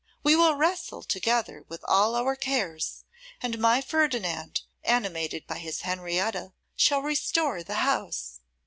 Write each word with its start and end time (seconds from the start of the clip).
We 0.23 0.35
will 0.35 0.55
wrestle 0.55 1.03
together 1.03 1.63
with 1.67 1.85
all 1.87 2.15
our 2.15 2.35
cares; 2.35 3.03
and 3.39 3.59
my 3.59 3.81
Ferdinand, 3.81 4.61
animated 4.83 5.45
by 5.45 5.59
his 5.59 5.81
Henrietta, 5.81 6.53
shall 6.75 7.03
restore 7.03 7.61
the 7.61 7.75
house. 7.85 8.39